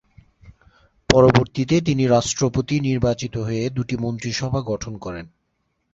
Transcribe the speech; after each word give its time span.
পরবর্তীতে 1.09 1.75
তিনি 1.81 2.03
রাষ্ট্রপতি 2.07 2.75
নির্বাচিত 2.79 3.35
হয়ে 3.37 3.63
দুটি 3.69 3.95
মন্ত্রিসভা 3.97 4.59
গঠন 4.61 4.93
করেন। 4.97 5.25